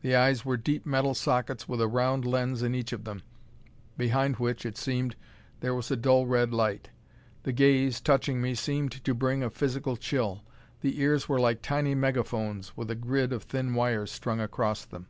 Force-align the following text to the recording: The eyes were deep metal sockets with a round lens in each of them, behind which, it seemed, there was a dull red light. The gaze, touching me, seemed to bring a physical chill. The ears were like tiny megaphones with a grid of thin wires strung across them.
The 0.00 0.14
eyes 0.16 0.46
were 0.46 0.56
deep 0.56 0.86
metal 0.86 1.12
sockets 1.12 1.68
with 1.68 1.82
a 1.82 1.86
round 1.88 2.24
lens 2.24 2.62
in 2.62 2.74
each 2.74 2.94
of 2.94 3.04
them, 3.04 3.22
behind 3.98 4.36
which, 4.36 4.64
it 4.64 4.78
seemed, 4.78 5.14
there 5.60 5.74
was 5.74 5.90
a 5.90 5.94
dull 5.96 6.24
red 6.24 6.54
light. 6.54 6.88
The 7.42 7.52
gaze, 7.52 8.00
touching 8.00 8.40
me, 8.40 8.54
seemed 8.54 8.92
to 9.04 9.12
bring 9.14 9.42
a 9.42 9.50
physical 9.50 9.98
chill. 9.98 10.42
The 10.80 10.98
ears 11.02 11.28
were 11.28 11.38
like 11.38 11.60
tiny 11.60 11.94
megaphones 11.94 12.78
with 12.78 12.90
a 12.90 12.94
grid 12.94 13.30
of 13.30 13.42
thin 13.42 13.74
wires 13.74 14.10
strung 14.10 14.40
across 14.40 14.86
them. 14.86 15.06